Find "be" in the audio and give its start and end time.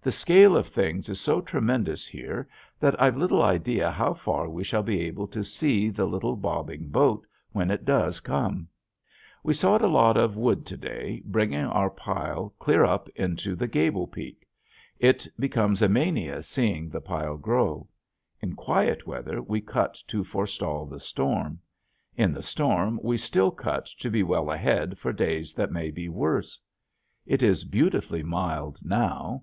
4.82-5.00, 24.08-24.22, 25.90-26.08